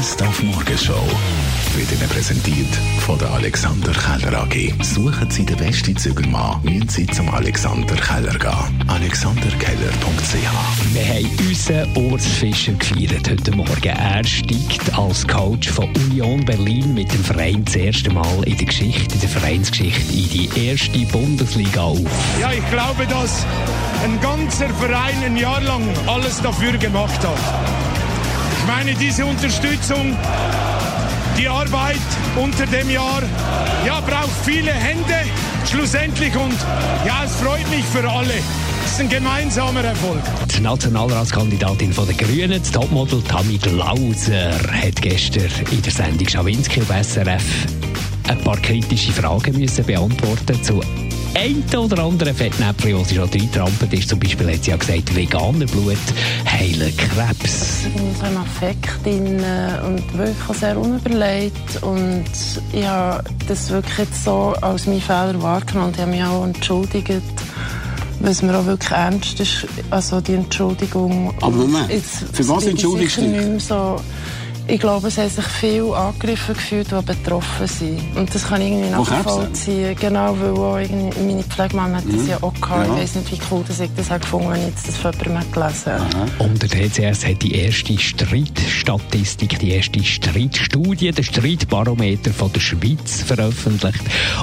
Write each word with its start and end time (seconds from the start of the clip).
Best 0.00 0.22
auf 0.22 0.42
Morgenshow 0.42 1.06
wird 1.74 1.92
Ihnen 1.92 2.08
präsentiert 2.08 2.74
von 3.00 3.18
der 3.18 3.30
Alexander 3.32 3.92
Keller 3.92 4.44
AG. 4.44 4.72
Suchen 4.82 5.30
Sie 5.30 5.44
den 5.44 5.58
besten 5.58 5.94
Zügelmann, 5.94 6.58
müssen 6.62 6.88
Sie 6.88 7.06
zum 7.06 7.28
Alexander 7.28 7.94
Keller 7.96 8.38
gehen. 8.38 8.88
AlexanderKeller.ch 8.88 10.94
Wir 10.94 11.06
haben 11.06 11.46
unseren 11.46 11.94
Urs 11.98 12.24
Fischer 12.24 12.72
gefeiert 12.72 13.28
heute 13.28 13.54
Morgen. 13.54 13.84
Er 13.84 14.24
steigt 14.24 14.98
als 14.98 15.28
Coach 15.28 15.68
von 15.68 15.94
Union 15.94 16.46
Berlin 16.46 16.94
mit 16.94 17.12
dem 17.12 17.22
Verein 17.22 17.62
das 17.66 17.76
erste 17.76 18.10
Mal 18.10 18.42
in 18.46 18.56
der 18.56 18.68
Geschichte, 18.68 19.16
in 19.16 19.20
der 19.20 19.28
Vereinsgeschichte, 19.28 20.14
in 20.14 20.30
die 20.30 20.66
erste 20.66 20.98
Bundesliga 21.12 21.82
auf. 21.82 22.00
Ja, 22.40 22.50
ich 22.52 22.66
glaube, 22.70 23.06
dass 23.06 23.44
ein 24.02 24.18
ganzer 24.22 24.70
Verein 24.70 25.24
ein 25.26 25.36
Jahr 25.36 25.60
lang 25.60 25.82
alles 26.06 26.40
dafür 26.40 26.78
gemacht 26.78 27.20
hat. 27.22 27.89
Ich 28.70 28.76
meine, 28.76 28.94
diese 28.94 29.26
Unterstützung, 29.26 30.16
die 31.36 31.48
Arbeit 31.48 31.98
unter 32.40 32.64
dem 32.66 32.88
Jahr, 32.88 33.20
ja, 33.84 34.00
braucht 34.00 34.30
viele 34.44 34.70
Hände 34.70 35.24
schlussendlich 35.68 36.32
und 36.36 36.54
ja, 37.04 37.24
es 37.24 37.34
freut 37.34 37.68
mich 37.68 37.84
für 37.86 38.08
alle. 38.08 38.32
Es 38.84 38.92
ist 38.92 39.00
ein 39.00 39.08
gemeinsamer 39.08 39.82
Erfolg. 39.82 40.22
Die 40.56 40.60
Nationalratskandidatin 40.60 41.92
von 41.92 42.06
den 42.06 42.16
Grünen, 42.16 42.60
das 42.60 42.70
Topmodel 42.70 43.20
Tammy 43.22 43.58
Glauser, 43.58 44.52
hat 44.52 45.02
gestern 45.02 45.50
in 45.72 45.82
der 45.82 45.92
Sendung 45.92 46.28
Schawinski 46.28 46.80
auf 46.80 47.04
SRF 47.04 47.42
ein 48.28 48.38
paar 48.38 48.56
kritische 48.58 49.10
Fragen 49.10 49.58
müssen 49.58 49.84
beantworten 49.84 50.62
zu 50.62 50.80
ein 51.34 51.64
oder 51.78 52.04
anderen 52.04 52.34
Fettnäpfchen, 52.34 52.96
wo 52.98 53.04
sie 53.04 53.14
schon 53.14 53.28
reintrampelt 53.28 53.92
ist. 53.92 54.08
Zum 54.08 54.18
Beispiel 54.18 54.52
hat 54.52 54.64
sie 54.64 54.70
ja 54.70 54.76
gesagt, 54.76 55.14
veganer 55.14 55.66
Blut 55.66 55.96
heilen 56.46 56.96
Krebs. 56.96 57.86
Ich 57.86 57.94
bin 57.94 58.14
so 58.14 58.24
ein 58.24 58.36
Affekt 58.36 59.04
drin 59.04 59.40
und 59.86 60.18
wirklich 60.18 60.58
sehr 60.58 60.78
unüberlegt. 60.78 61.82
Und 61.82 62.24
ich 62.72 62.86
habe 62.86 63.24
das 63.46 63.70
wirklich 63.70 63.98
jetzt 63.98 64.24
so 64.24 64.54
als 64.60 64.86
mein 64.86 65.00
Fehler 65.00 65.40
wahrgenommen 65.42 65.88
und 65.88 65.94
ich 65.96 66.02
habe 66.02 66.10
mich 66.10 66.24
auch 66.24 66.44
entschuldigt. 66.44 67.22
Was 68.22 68.42
mir 68.42 68.54
auch 68.58 68.66
wirklich 68.66 68.90
ernst 68.90 69.40
ist, 69.40 69.66
also 69.88 70.20
die 70.20 70.34
Entschuldigung. 70.34 71.32
Aber 71.40 71.56
Moment, 71.56 71.90
Jetzt 71.90 72.24
für 72.32 72.46
was 72.48 72.66
entschuldigst 72.66 73.16
du 73.16 73.22
dich? 73.22 73.64
So, 73.64 73.98
ich 74.70 74.80
glaube, 74.80 75.08
es 75.08 75.18
haben 75.18 75.28
sich 75.28 75.44
viele 75.44 75.96
angegriffen 75.96 76.54
gefühlt, 76.54 76.88
die 76.90 77.04
betroffen 77.04 77.66
sind. 77.66 78.00
Und 78.16 78.32
das 78.34 78.48
kann 78.48 78.60
ich 78.60 78.68
irgendwie 78.68 78.90
nachvollziehen. 78.90 79.96
Genau, 79.98 80.36
weil 80.40 80.50
auch 80.50 80.78
irgendwie 80.78 81.20
meine 81.20 81.42
Pflegemama 81.42 81.96
hat 81.96 82.04
das 82.06 82.28
ja 82.28 82.38
auch 82.40 82.54
gehabt. 82.54 82.86
Ja. 82.86 82.94
Ich 82.94 83.02
weiß 83.02 83.14
nicht, 83.16 83.32
wie 83.32 83.38
cool 83.50 83.64
dass 83.66 83.80
ich 83.80 83.90
das 83.96 84.10
habe 84.10 84.20
gefunden 84.20 84.50
wenn 84.50 84.60
ich 84.60 84.66
jetzt 84.68 84.88
das 84.88 84.96
von 84.96 85.12
jemandem 85.12 85.52
gelesen 85.52 85.92
habe. 85.92 86.44
Und 86.44 86.62
der 86.62 86.68
TCS 86.68 87.26
hat 87.26 87.42
die 87.42 87.54
erste 87.54 87.98
Streitstatistik, 87.98 89.58
die 89.58 89.72
erste 89.72 90.04
Streitstudie, 90.04 91.10
den 91.10 91.24
Streitbarometer 91.24 92.32
von 92.32 92.52
der 92.52 92.60
Schweiz 92.60 93.22
veröffentlicht. 93.22 94.00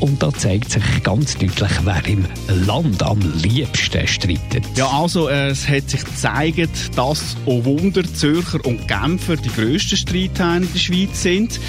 Und 0.00 0.22
da 0.22 0.32
zeigt 0.32 0.70
sich 0.70 0.82
ganz 1.02 1.34
deutlich, 1.34 1.70
wer 1.84 2.06
im 2.06 2.26
Land 2.66 3.02
am 3.02 3.20
liebsten 3.42 4.06
streitet. 4.06 4.64
Ja, 4.76 4.88
also 4.88 5.28
es 5.28 5.68
hat 5.68 5.88
sich 5.88 6.04
gezeigt, 6.04 6.96
dass 6.96 7.36
auch 7.46 7.64
Wunder, 7.64 8.02
Zürcher 8.04 8.64
und 8.64 8.86
Genfer 8.86 9.36
die 9.36 9.48
grössten 9.48 9.96
Streithähne 10.10 10.66
in 10.66 10.72
der 10.72 10.78
Schweiz 10.78 11.22
sind. 11.22 11.60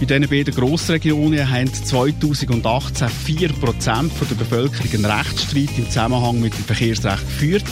In 0.00 0.06
diesen 0.06 0.28
beiden 0.28 0.54
Grossregionen 0.54 1.50
haben 1.50 1.72
2018 1.74 3.08
4% 3.08 4.10
von 4.10 4.28
der 4.28 4.36
Bevölkerung 4.36 4.92
einen 4.92 5.04
Rechtsstreit 5.04 5.70
im 5.76 5.86
Zusammenhang 5.86 6.40
mit 6.40 6.56
dem 6.56 6.64
Verkehrsrecht 6.64 7.26
geführt. 7.26 7.64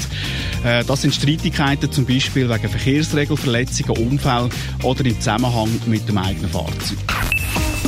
Äh, 0.65 0.85
das 0.85 1.03
sind 1.03 1.15
Streitigkeiten 1.15 1.93
zum 1.93 2.07
Beispiel 2.07 2.49
wegen 2.49 2.69
Verkehrsregelverletzungen, 2.69 4.05
Unfällen 4.05 4.51
oder 4.83 5.07
im 5.07 5.21
Zusammenhang 5.21 5.71
mit 5.87 6.09
dem 6.09 6.19
eigenen 6.19 6.51
Fahrzeug. 6.51 6.99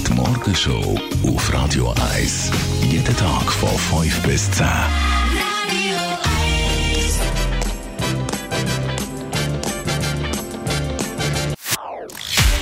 Die 0.06 0.12
Morgenshow 0.14 0.96
auf 1.24 1.52
Radio 1.52 1.92
1. 2.14 2.52
Jeden 2.88 3.16
Tag 3.16 3.50
von 3.50 4.02
5 4.02 4.22
bis 4.22 4.48
10. 4.52 4.66